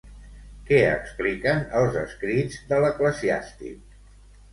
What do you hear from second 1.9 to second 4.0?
escrits de l'eclesiàstic?